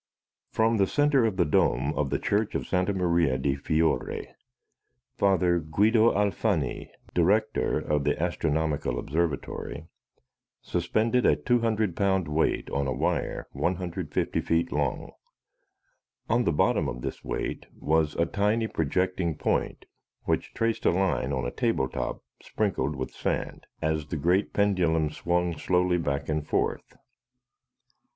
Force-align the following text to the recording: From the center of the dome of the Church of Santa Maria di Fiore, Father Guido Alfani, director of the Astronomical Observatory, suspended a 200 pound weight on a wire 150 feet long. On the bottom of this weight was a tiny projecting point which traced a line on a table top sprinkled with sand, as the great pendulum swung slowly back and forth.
From 0.49 0.77
the 0.77 0.87
center 0.87 1.25
of 1.25 1.37
the 1.37 1.45
dome 1.45 1.93
of 1.93 2.09
the 2.09 2.17
Church 2.17 2.55
of 2.55 2.65
Santa 2.65 2.91
Maria 2.91 3.37
di 3.37 3.53
Fiore, 3.55 4.33
Father 5.15 5.59
Guido 5.59 6.11
Alfani, 6.15 6.89
director 7.13 7.77
of 7.77 8.03
the 8.03 8.19
Astronomical 8.19 8.97
Observatory, 8.97 9.85
suspended 10.59 11.23
a 11.27 11.35
200 11.35 11.95
pound 11.95 12.27
weight 12.27 12.67
on 12.71 12.87
a 12.87 12.91
wire 12.91 13.45
150 13.51 14.41
feet 14.41 14.71
long. 14.71 15.11
On 16.27 16.45
the 16.45 16.51
bottom 16.51 16.89
of 16.89 17.03
this 17.03 17.23
weight 17.23 17.67
was 17.77 18.15
a 18.15 18.25
tiny 18.25 18.65
projecting 18.65 19.35
point 19.35 19.85
which 20.23 20.55
traced 20.55 20.83
a 20.87 20.89
line 20.91 21.31
on 21.31 21.45
a 21.45 21.51
table 21.51 21.87
top 21.87 22.23
sprinkled 22.41 22.95
with 22.95 23.11
sand, 23.13 23.67
as 23.83 24.07
the 24.07 24.17
great 24.17 24.51
pendulum 24.51 25.11
swung 25.11 25.55
slowly 25.55 25.99
back 25.99 26.27
and 26.27 26.47
forth. 26.47 26.95